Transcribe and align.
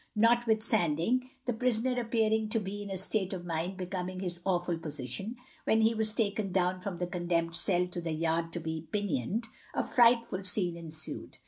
Notwithstanding, 0.15 1.29
the 1.45 1.53
prisoner 1.53 2.01
appearing 2.01 2.49
to 2.49 2.59
be 2.59 2.81
in 2.81 2.89
a 2.89 2.97
state 2.97 3.33
of 3.33 3.45
mind 3.45 3.77
becoming 3.77 4.19
his 4.19 4.41
awful 4.47 4.79
position, 4.79 5.35
when 5.65 5.81
he 5.81 5.93
was 5.93 6.11
taken 6.11 6.51
down 6.51 6.79
from 6.81 6.97
the 6.97 7.05
condemned 7.05 7.55
cell 7.55 7.85
to 7.89 8.01
the 8.01 8.11
yard 8.13 8.51
to 8.53 8.59
be 8.59 8.87
pinioned, 8.91 9.45
a 9.75 9.83
frightful 9.83 10.43
scene 10.43 10.75
ensued. 10.75 11.37